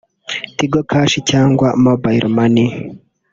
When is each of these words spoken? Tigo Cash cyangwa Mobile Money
Tigo 0.57 0.81
Cash 0.89 1.15
cyangwa 1.29 1.67
Mobile 1.85 2.27
Money 2.35 2.67